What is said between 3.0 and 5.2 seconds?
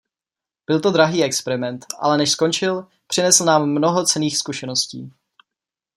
přinesl nám mnoho cenných zkušeností.